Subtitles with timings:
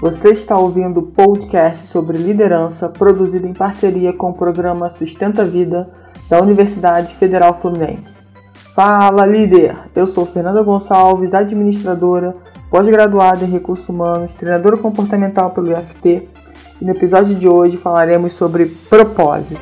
[0.00, 5.90] Você está ouvindo o podcast sobre liderança produzido em parceria com o programa Sustenta Vida
[6.26, 8.16] da Universidade Federal Fluminense.
[8.74, 9.76] Fala, líder!
[9.94, 12.34] Eu sou Fernanda Gonçalves, administradora,
[12.70, 16.26] pós-graduada em recursos humanos, treinadora comportamental pelo IFT,
[16.80, 19.60] e no episódio de hoje falaremos sobre propósito.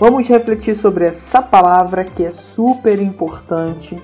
[0.00, 4.00] Vamos refletir sobre essa palavra que é super importante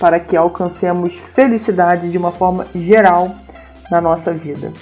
[0.00, 3.36] para que alcancemos felicidade de uma forma geral
[3.90, 4.72] na nossa vida.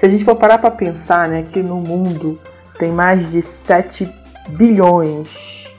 [0.00, 2.38] Se a gente for parar para pensar, né, que no mundo
[2.76, 4.12] tem mais de 7
[4.48, 5.72] bilhões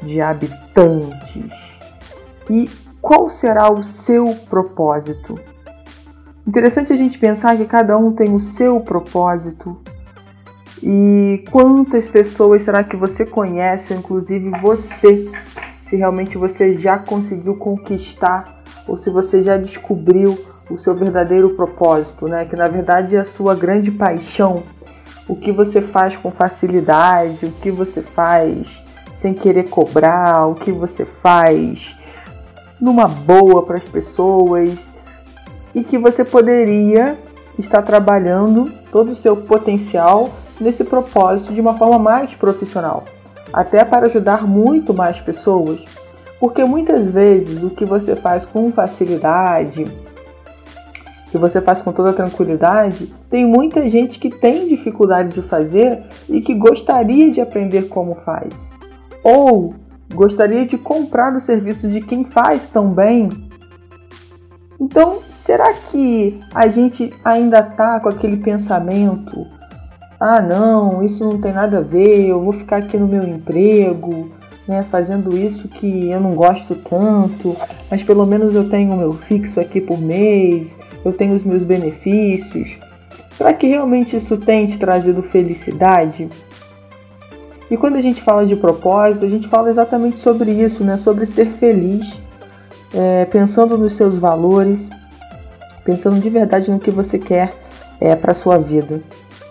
[0.00, 1.76] de habitantes.
[2.48, 5.34] E qual será o seu propósito?
[6.46, 9.76] Interessante a gente pensar que cada um tem o seu propósito.
[10.82, 15.28] E quantas pessoas será que você conhece, ou inclusive você,
[15.86, 20.36] se realmente você já conseguiu conquistar ou se você já descobriu
[20.68, 22.44] o seu verdadeiro propósito, né?
[22.44, 24.64] Que na verdade é a sua grande paixão,
[25.28, 30.72] o que você faz com facilidade, o que você faz sem querer cobrar, o que
[30.72, 31.96] você faz
[32.80, 34.90] numa boa para as pessoas
[35.74, 37.16] e que você poderia
[37.58, 43.04] estar trabalhando todo o seu potencial nesse propósito de uma forma mais profissional
[43.52, 45.84] até para ajudar muito mais pessoas,
[46.38, 49.90] porque muitas vezes o que você faz com facilidade,
[51.30, 56.40] que você faz com toda tranquilidade, tem muita gente que tem dificuldade de fazer e
[56.40, 58.70] que gostaria de aprender como faz,
[59.22, 59.74] ou
[60.14, 63.28] gostaria de comprar o serviço de quem faz tão bem.
[64.78, 69.46] Então, será que a gente ainda está com aquele pensamento
[70.18, 74.30] ah, não, isso não tem nada a ver, eu vou ficar aqui no meu emprego,
[74.66, 77.56] né, fazendo isso que eu não gosto tanto,
[77.90, 81.62] mas pelo menos eu tenho o meu fixo aqui por mês, eu tenho os meus
[81.62, 82.78] benefícios.
[83.36, 86.28] Será que realmente isso tem te trazido felicidade?
[87.70, 90.96] E quando a gente fala de propósito, a gente fala exatamente sobre isso, né?
[90.96, 92.20] Sobre ser feliz,
[92.94, 94.88] é, pensando nos seus valores,
[95.84, 97.52] pensando de verdade no que você quer
[98.00, 99.02] é, para sua vida.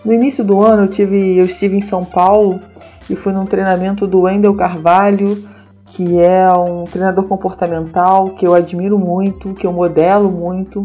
[0.06, 2.60] No início do ano eu, tive, eu estive em São Paulo
[3.10, 5.36] e fui num treinamento do Wendel Carvalho,
[5.86, 10.84] que é um treinador comportamental que eu admiro muito, que eu modelo muito.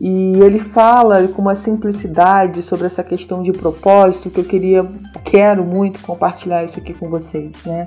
[0.00, 4.84] E ele fala com uma simplicidade sobre essa questão de propósito que eu queria,
[5.24, 7.86] quero muito compartilhar isso aqui com vocês, né?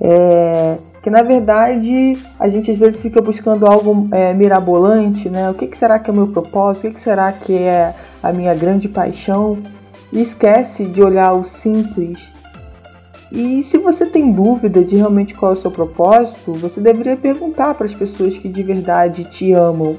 [0.00, 5.50] É, que na verdade a gente às vezes fica buscando algo é, mirabolante, né?
[5.50, 6.86] O que, que, será que é o meu propósito?
[6.86, 7.92] O que, que será que é
[8.24, 9.58] a minha grande paixão?
[10.10, 12.30] Esquece de olhar o simples.
[13.30, 17.74] E se você tem dúvida de realmente qual é o seu propósito, você deveria perguntar
[17.74, 19.96] para as pessoas que de verdade te amam,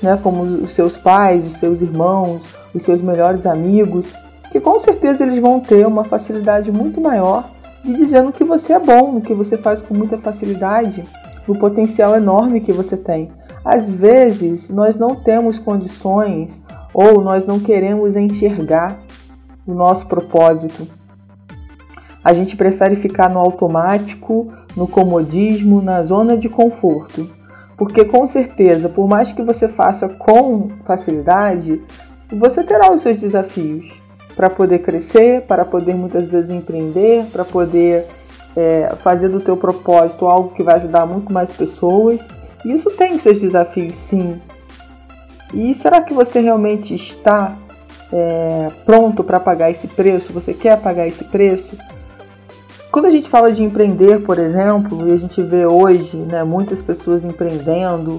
[0.00, 0.18] né?
[0.22, 4.12] Como os seus pais, os seus irmãos, os seus melhores amigos,
[4.52, 7.50] que com certeza eles vão ter uma facilidade muito maior
[7.82, 11.04] de dizendo que você é bom, que você faz com muita facilidade,
[11.48, 13.28] no potencial enorme que você tem.
[13.64, 16.60] Às vezes, nós não temos condições
[16.94, 19.02] ou nós não queremos enxergar
[19.66, 20.86] o nosso propósito.
[22.22, 27.28] A gente prefere ficar no automático, no comodismo, na zona de conforto.
[27.76, 31.82] Porque com certeza, por mais que você faça com facilidade,
[32.30, 33.92] você terá os seus desafios
[34.36, 38.06] para poder crescer, para poder muitas vezes empreender, para poder
[38.56, 42.26] é, fazer do teu propósito algo que vai ajudar muito mais pessoas.
[42.64, 44.40] Isso tem seus desafios, sim.
[45.54, 47.56] E será que você realmente está
[48.12, 50.32] é, pronto para pagar esse preço?
[50.32, 51.78] Você quer pagar esse preço?
[52.90, 56.82] Quando a gente fala de empreender, por exemplo, e a gente vê hoje né, muitas
[56.82, 58.18] pessoas empreendendo,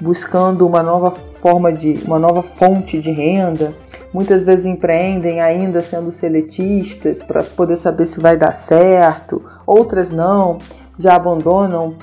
[0.00, 1.10] buscando uma nova
[1.40, 3.74] forma de, uma nova fonte de renda,
[4.12, 10.58] muitas vezes empreendem ainda sendo seletistas para poder saber se vai dar certo, outras não,
[10.98, 11.94] já abandonam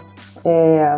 [0.43, 0.95] é,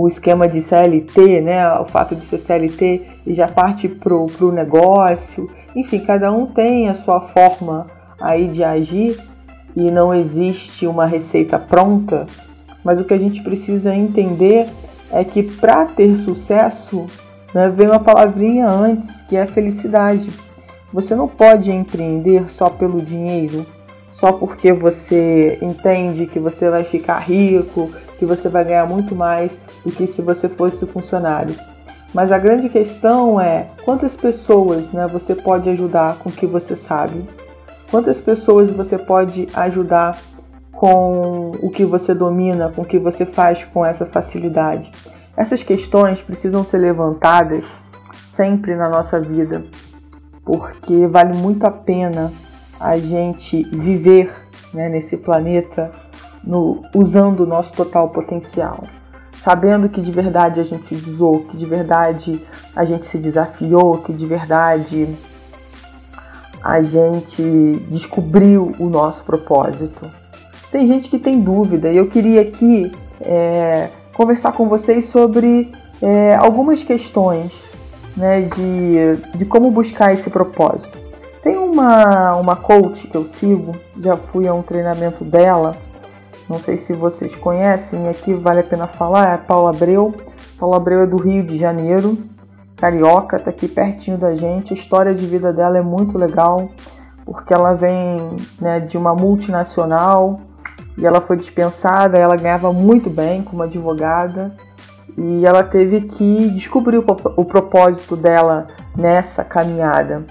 [0.00, 4.52] o esquema de CLT, né, o fato de ser CLT e já parte para o
[4.52, 5.50] negócio.
[5.74, 7.84] Enfim, cada um tem a sua forma
[8.20, 9.18] aí de agir
[9.74, 12.26] e não existe uma receita pronta,
[12.84, 14.68] mas o que a gente precisa entender
[15.10, 17.04] é que para ter sucesso
[17.52, 20.30] né, vem uma palavrinha antes que é felicidade.
[20.92, 23.66] Você não pode empreender só pelo dinheiro,
[24.06, 29.60] só porque você entende que você vai ficar rico, que você vai ganhar muito mais
[29.84, 31.54] do que se você fosse funcionário.
[32.12, 36.74] Mas a grande questão é quantas pessoas né, você pode ajudar com o que você
[36.74, 37.24] sabe?
[37.90, 40.18] Quantas pessoas você pode ajudar
[40.78, 44.92] com o que você domina, com o que você faz com essa facilidade.
[45.36, 47.74] Essas questões precisam ser levantadas
[48.24, 49.64] sempre na nossa vida,
[50.44, 52.32] porque vale muito a pena
[52.78, 54.32] a gente viver
[54.72, 55.90] né, nesse planeta
[56.48, 58.82] no, usando o nosso total potencial,
[59.42, 62.42] sabendo que de verdade a gente usou, que de verdade
[62.74, 65.14] a gente se desafiou, que de verdade
[66.64, 70.10] a gente descobriu o nosso propósito.
[70.72, 72.90] Tem gente que tem dúvida e eu queria aqui
[73.20, 75.70] é, conversar com vocês sobre
[76.00, 77.52] é, algumas questões
[78.16, 80.98] né, de, de como buscar esse propósito.
[81.42, 85.76] Tem uma, uma coach que eu sigo, já fui a um treinamento dela,
[86.48, 90.14] não sei se vocês conhecem, aqui vale a pena falar, é a Paula Abreu.
[90.58, 92.16] Paula Abreu é do Rio de Janeiro,
[92.76, 94.72] carioca, tá aqui pertinho da gente.
[94.72, 96.70] A história de vida dela é muito legal,
[97.24, 100.40] porque ela vem né, de uma multinacional
[100.96, 104.54] e ela foi dispensada, ela ganhava muito bem como advogada
[105.16, 107.04] e ela teve que descobrir o,
[107.36, 110.24] o propósito dela nessa caminhada,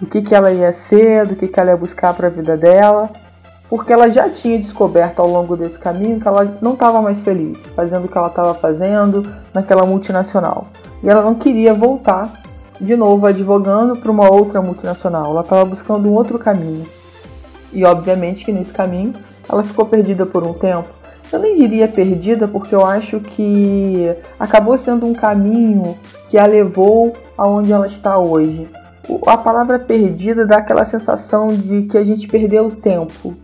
[0.00, 2.56] do que, que ela ia ser, do que, que ela ia buscar para a vida
[2.56, 3.10] dela,
[3.68, 7.66] porque ela já tinha descoberto ao longo desse caminho que ela não estava mais feliz
[7.68, 10.66] fazendo o que ela estava fazendo naquela multinacional
[11.02, 12.42] e ela não queria voltar
[12.80, 16.86] de novo advogando para uma outra multinacional, ela estava buscando um outro caminho
[17.72, 19.12] e obviamente que nesse caminho
[19.48, 20.88] ela ficou perdida por um tempo.
[21.32, 27.12] Eu nem diria perdida, porque eu acho que acabou sendo um caminho que a levou
[27.36, 28.68] aonde ela está hoje.
[29.26, 33.34] A palavra perdida dá aquela sensação de que a gente perdeu o tempo,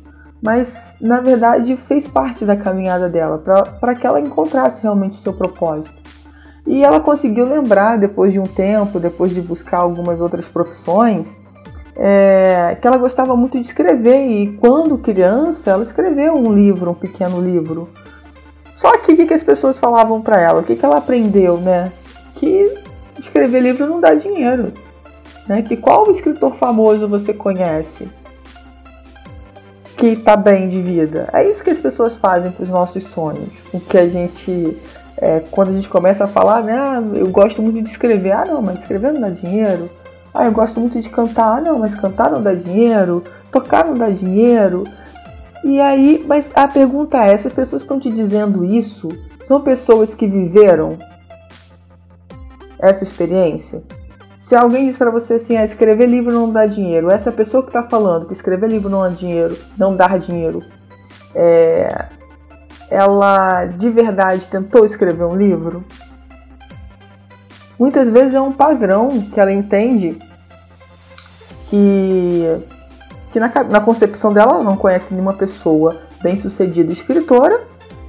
[0.42, 3.38] mas na verdade fez parte da caminhada dela
[3.80, 6.00] para que ela encontrasse realmente seu propósito.
[6.66, 11.36] E ela conseguiu lembrar, depois de um tempo, depois de buscar algumas outras profissões,
[11.96, 16.94] é, que ela gostava muito de escrever e quando criança ela escreveu um livro, um
[16.94, 17.88] pequeno livro.
[18.72, 20.60] Só que o que, que as pessoas falavam para ela?
[20.60, 21.90] O que, que ela aprendeu, né?
[22.34, 22.72] Que
[23.18, 24.72] escrever livro não dá dinheiro.
[25.48, 25.62] Né?
[25.62, 28.08] Que qual escritor famoso você conhece
[30.00, 31.28] que está bem de vida?
[31.30, 33.50] É isso que as pessoas fazem com os nossos sonhos.
[33.70, 34.78] O que a gente,
[35.18, 36.72] é, quando a gente começa a falar, né?
[36.72, 38.32] Ah, eu gosto muito de escrever.
[38.32, 39.90] Ah, não, mas escrever não dá dinheiro.
[40.32, 41.58] Ah, eu gosto muito de cantar.
[41.58, 43.22] Ah, não, mas cantar não dá dinheiro.
[43.52, 44.84] Tocar não dá dinheiro.
[45.62, 49.08] E aí, mas a pergunta é: essas pessoas estão te dizendo isso?
[49.44, 50.96] São pessoas que viveram
[52.78, 53.82] essa experiência?
[54.40, 57.68] Se alguém diz para você assim, ah, escrever livro não dá dinheiro, essa pessoa que
[57.68, 60.60] está falando que escrever livro não dá dinheiro, não dá dinheiro,
[61.34, 62.06] é,
[62.90, 65.84] ela de verdade tentou escrever um livro?
[67.78, 70.18] muitas vezes é um padrão que ela entende
[71.68, 72.62] que,
[73.32, 77.60] que na, na concepção dela ela não conhece nenhuma pessoa bem sucedida escritora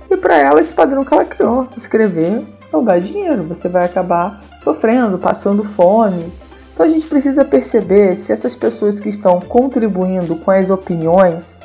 [0.10, 4.42] e para ela esse padrão que ela criou, escrever não dá dinheiro, você vai acabar
[4.62, 6.31] sofrendo, passando fome.
[6.74, 11.56] Então a gente precisa perceber se essas pessoas que estão contribuindo com as opiniões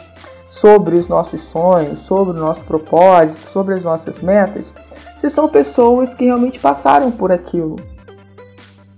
[0.49, 4.73] sobre os nossos sonhos, sobre o nosso propósito, sobre as nossas metas,
[5.19, 7.77] se são pessoas que realmente passaram por aquilo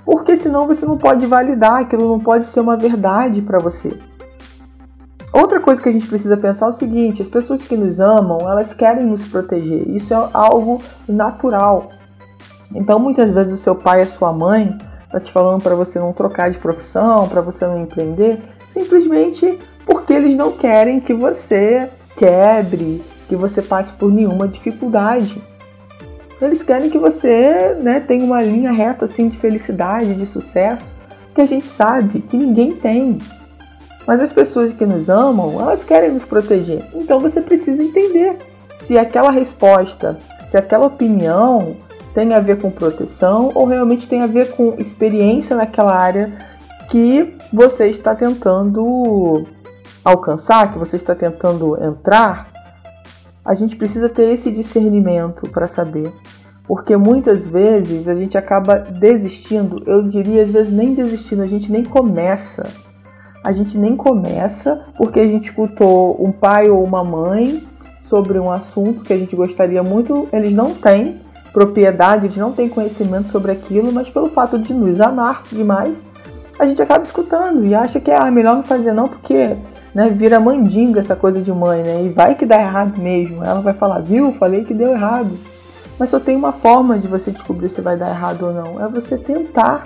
[0.08, 3.94] porque senão você não pode validar, aquilo não pode ser uma verdade para você.
[5.30, 8.38] Outra coisa que a gente precisa pensar é o seguinte: as pessoas que nos amam,
[8.50, 9.86] elas querem nos proteger.
[9.90, 11.90] Isso é algo natural.
[12.74, 14.76] Então, muitas vezes o seu pai e a sua mãe
[15.10, 20.12] tá te falando para você não trocar de profissão, para você não empreender, simplesmente porque
[20.12, 25.42] eles não querem que você quebre, que você passe por nenhuma dificuldade.
[26.40, 30.94] Eles querem que você né, tenha uma linha reta assim de felicidade, de sucesso,
[31.34, 33.18] que a gente sabe que ninguém tem.
[34.06, 36.84] Mas as pessoas que nos amam, elas querem nos proteger.
[36.94, 38.36] Então você precisa entender
[38.78, 41.76] se aquela resposta, se aquela opinião
[42.18, 46.36] tem a ver com proteção ou realmente tem a ver com experiência naquela área
[46.90, 49.46] que você está tentando
[50.04, 52.50] alcançar, que você está tentando entrar
[53.44, 56.12] a gente precisa ter esse discernimento para saber.
[56.64, 61.70] Porque muitas vezes a gente acaba desistindo, eu diria às vezes nem desistindo, a gente
[61.70, 62.68] nem começa.
[63.42, 67.62] A gente nem começa porque a gente escutou um pai ou uma mãe
[68.02, 72.68] sobre um assunto que a gente gostaria muito, eles não têm propriedade, eles não têm
[72.68, 76.02] conhecimento sobre aquilo, mas pelo fato de nos amar demais,
[76.58, 79.56] a gente acaba escutando e acha que é ah, melhor não fazer não porque
[79.94, 82.04] né, vira mandinga essa coisa de mãe, né?
[82.04, 83.44] E vai que dá errado mesmo.
[83.44, 84.32] Ela vai falar, viu?
[84.32, 85.30] Falei que deu errado.
[85.98, 88.84] Mas só tem uma forma de você descobrir se vai dar errado ou não.
[88.84, 89.82] É você tentar.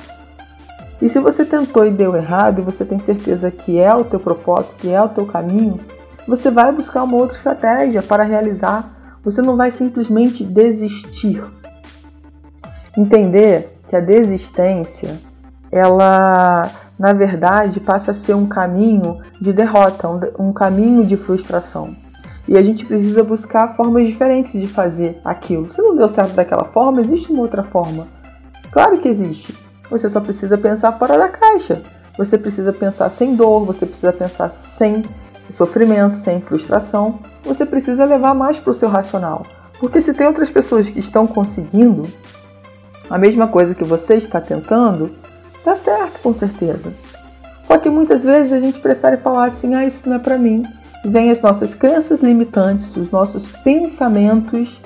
[1.00, 4.20] E se você tentou e deu errado, e você tem certeza que é o teu
[4.20, 5.80] propósito, que é o teu caminho,
[6.28, 8.88] você vai buscar uma outra estratégia para realizar.
[9.22, 11.42] Você não vai simplesmente desistir.
[12.96, 15.18] Entender que a desistência,
[15.70, 21.96] ela na verdade passa a ser um caminho de derrota, um, caminho de frustração.
[22.46, 25.70] E a gente precisa buscar formas diferentes de fazer aquilo.
[25.70, 28.08] Se não deu certo daquela forma, existe uma outra forma.
[28.70, 29.56] Claro que existe.
[29.90, 31.82] Você só precisa pensar fora da caixa.
[32.18, 35.02] Você precisa pensar sem dor, você precisa pensar sem
[35.52, 37.18] sofrimento, sem frustração.
[37.44, 39.42] Você precisa levar mais para o seu racional.
[39.78, 42.08] Porque se tem outras pessoas que estão conseguindo
[43.10, 45.10] a mesma coisa que você está tentando,
[45.64, 46.92] dá certo com certeza.
[47.62, 50.64] Só que muitas vezes a gente prefere falar assim: ah, isso não é para mim
[51.04, 54.80] vem as nossas crenças limitantes, os nossos pensamentos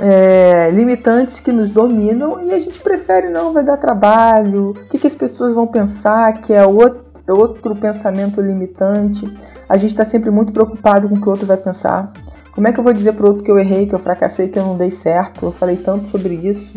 [0.00, 4.98] é, limitantes que nos dominam e a gente prefere não, vai dar trabalho, o que,
[4.98, 9.26] que as pessoas vão pensar que é outro, outro pensamento limitante.
[9.68, 12.10] A gente está sempre muito preocupado com o que o outro vai pensar.
[12.52, 14.48] Como é que eu vou dizer para o outro que eu errei, que eu fracassei,
[14.48, 15.44] que eu não dei certo?
[15.44, 16.74] Eu falei tanto sobre isso.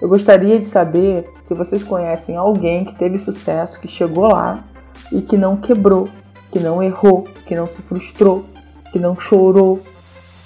[0.00, 4.64] Eu gostaria de saber se vocês conhecem alguém que teve sucesso, que chegou lá
[5.12, 6.08] e que não quebrou,
[6.50, 8.46] que não errou, que não se frustrou,
[8.90, 9.80] que não chorou,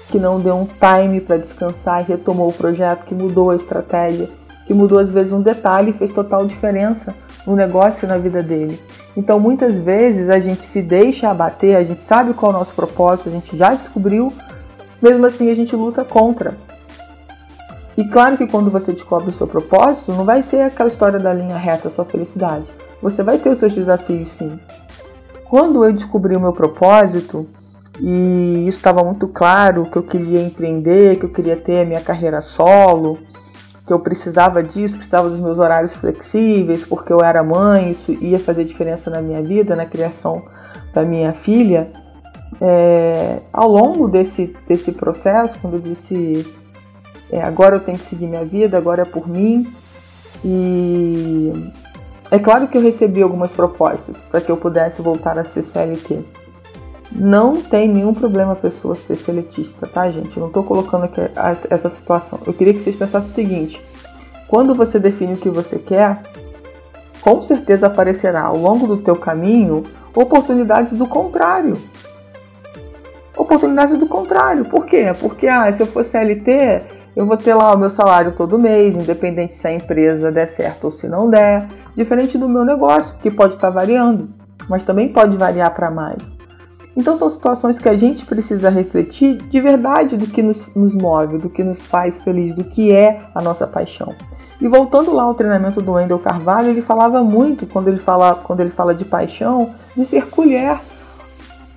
[0.09, 4.28] que não deu um time para descansar e retomou o projeto, que mudou a estratégia,
[4.66, 7.14] que mudou às vezes um detalhe e fez total diferença
[7.46, 8.80] no negócio e na vida dele.
[9.16, 12.75] Então muitas vezes a gente se deixa abater, a gente sabe qual é o nosso
[12.75, 14.32] propósito, a gente já descobriu,
[15.00, 16.56] mesmo assim a gente luta contra.
[17.96, 21.32] E claro que quando você descobre o seu propósito, não vai ser aquela história da
[21.32, 22.64] linha reta, sua felicidade.
[23.02, 24.58] Você vai ter os seus desafios sim.
[25.44, 27.46] Quando eu descobri o meu propósito,
[28.00, 32.00] e isso estava muito claro que eu queria empreender, que eu queria ter a minha
[32.00, 33.18] carreira solo,
[33.92, 38.38] que eu precisava disso, precisava dos meus horários flexíveis, porque eu era mãe, isso ia
[38.38, 40.42] fazer diferença na minha vida, na criação
[40.94, 41.90] da minha filha.
[42.58, 46.46] É, ao longo desse, desse processo, quando eu disse
[47.30, 49.70] é, agora eu tenho que seguir minha vida, agora é por mim,
[50.42, 51.70] e
[52.30, 56.25] é claro que eu recebi algumas propostas para que eu pudesse voltar a ser CLT.
[57.14, 60.37] Não tem nenhum problema a pessoa ser seletista, tá, gente?
[60.37, 61.21] Eu não estou colocando aqui
[61.69, 62.38] essa situação.
[62.47, 63.81] Eu queria que vocês pensassem o seguinte:
[64.49, 66.23] quando você define o que você quer,
[67.21, 71.76] com certeza aparecerá ao longo do teu caminho oportunidades do contrário.
[73.37, 74.64] Oportunidades do contrário.
[74.64, 75.12] Por quê?
[75.21, 76.83] Porque ah, se eu for CLT,
[77.14, 80.85] eu vou ter lá o meu salário todo mês, independente se a empresa der certo
[80.85, 81.66] ou se não der.
[81.95, 84.31] Diferente do meu negócio, que pode estar variando,
[84.69, 86.41] mas também pode variar para mais.
[86.96, 91.38] Então são situações que a gente precisa refletir de verdade do que nos, nos move,
[91.38, 94.14] do que nos faz feliz, do que é a nossa paixão.
[94.61, 98.61] E voltando lá ao treinamento do Wendel Carvalho, ele falava muito, quando ele fala, quando
[98.61, 100.78] ele fala de paixão, de ser colher.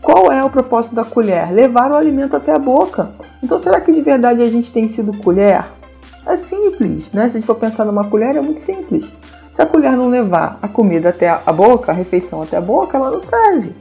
[0.02, 1.52] Qual é o propósito da colher?
[1.52, 3.10] Levar o alimento até a boca.
[3.42, 5.66] Então será que de verdade a gente tem sido colher?
[6.28, 7.24] É simples, né?
[7.24, 9.12] Se a gente for pensar numa colher, é muito simples.
[9.52, 12.98] Se a colher não levar a comida até a boca, a refeição até a boca,
[12.98, 13.74] ela não serve.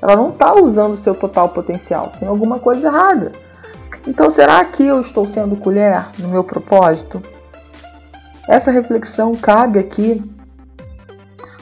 [0.00, 2.12] Ela não está usando o seu total potencial.
[2.18, 3.32] Tem alguma coisa errada.
[4.06, 7.20] Então, será que eu estou sendo colher no meu propósito?
[8.48, 10.22] Essa reflexão cabe aqui,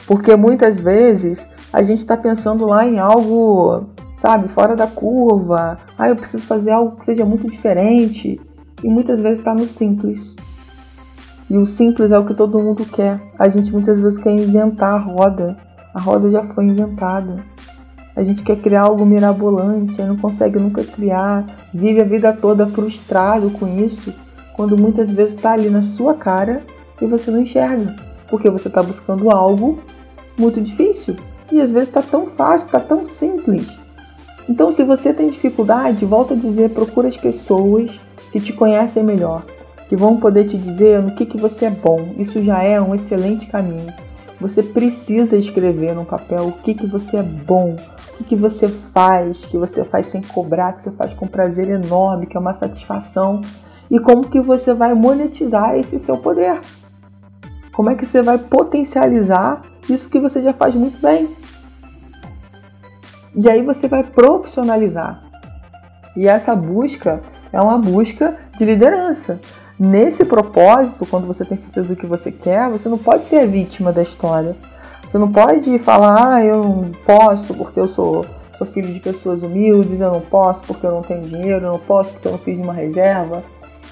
[0.05, 3.87] porque muitas vezes a gente está pensando lá em algo,
[4.17, 5.77] sabe, fora da curva.
[5.97, 8.39] Ah, eu preciso fazer algo que seja muito diferente.
[8.83, 10.35] E muitas vezes está no simples.
[11.49, 13.19] E o simples é o que todo mundo quer.
[13.39, 15.57] A gente muitas vezes quer inventar a roda.
[15.93, 17.37] A roda já foi inventada.
[18.15, 23.49] A gente quer criar algo mirabolante, não consegue nunca criar, vive a vida toda frustrado
[23.51, 24.13] com isso,
[24.55, 26.63] quando muitas vezes está ali na sua cara
[27.01, 27.93] e você não enxerga,
[28.29, 29.79] porque você está buscando algo
[30.37, 31.15] muito difícil
[31.51, 33.77] e às vezes está tão fácil, está tão simples.
[34.47, 37.99] Então, se você tem dificuldade, volta a dizer, procura as pessoas
[38.31, 39.43] que te conhecem melhor,
[39.89, 42.13] que vão poder te dizer no que, que você é bom.
[42.17, 43.91] Isso já é um excelente caminho.
[44.45, 47.75] Você precisa escrever no papel o que, que você é bom,
[48.11, 51.67] o que, que você faz, que você faz sem cobrar, que você faz com prazer
[51.67, 53.41] enorme, que é uma satisfação.
[53.89, 56.61] E como que você vai monetizar esse seu poder.
[57.73, 61.27] Como é que você vai potencializar isso que você já faz muito bem.
[63.33, 65.23] E aí você vai profissionalizar.
[66.15, 67.19] E essa busca
[67.51, 69.39] é uma busca de liderança.
[69.77, 73.91] Nesse propósito, quando você tem certeza do que você quer, você não pode ser vítima
[73.91, 74.55] da história.
[75.05, 78.25] Você não pode falar, ah, eu não posso porque eu sou,
[78.57, 81.79] sou filho de pessoas humildes, eu não posso porque eu não tenho dinheiro, eu não
[81.79, 83.43] posso porque eu não fiz uma reserva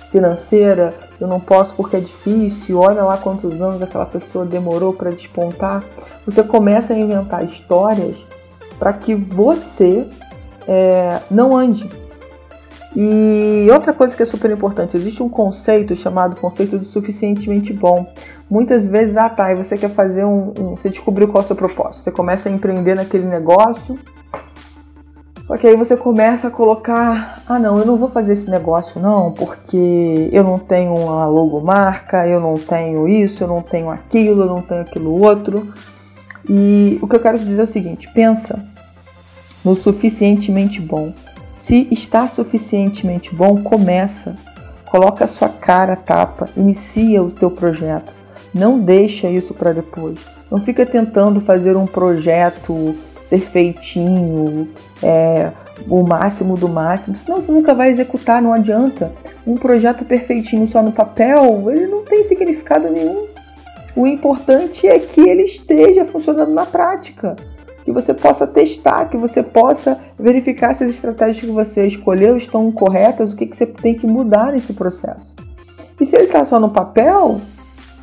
[0.09, 5.09] financeira, eu não posso porque é difícil, olha lá quantos anos aquela pessoa demorou para
[5.09, 5.83] despontar.
[6.25, 8.25] Você começa a inventar histórias
[8.79, 10.07] para que você
[10.67, 11.89] é, não ande.
[12.95, 18.05] E outra coisa que é super importante, existe um conceito chamado conceito do suficientemente bom.
[18.49, 21.55] Muitas vezes, ah tá, você quer fazer um, um, Você descobriu qual é o seu
[21.55, 22.03] propósito.
[22.03, 23.97] Você começa a empreender naquele negócio.
[25.41, 29.01] Só que aí você começa a colocar, ah não, eu não vou fazer esse negócio
[29.01, 34.43] não, porque eu não tenho uma logomarca, eu não tenho isso, eu não tenho aquilo,
[34.43, 35.73] eu não tenho aquilo outro.
[36.47, 38.63] E o que eu quero te dizer é o seguinte, pensa
[39.65, 41.13] no suficientemente bom.
[41.53, 44.35] Se está suficientemente bom, começa.
[44.85, 48.13] Coloca a sua cara, tapa, inicia o teu projeto.
[48.53, 50.19] Não deixa isso para depois.
[50.49, 52.95] Não fica tentando fazer um projeto
[53.29, 54.69] perfeitinho,
[55.01, 55.51] é,
[55.87, 59.11] o máximo do máximo, senão você nunca vai executar, não adianta.
[59.45, 63.25] Um projeto perfeitinho só no papel, ele não tem significado nenhum.
[63.95, 67.35] O importante é que ele esteja funcionando na prática
[67.83, 72.71] que você possa testar, que você possa verificar se as estratégias que você escolheu estão
[72.71, 75.33] corretas, o que, que você tem que mudar nesse processo.
[75.99, 77.39] E se ele está só no papel,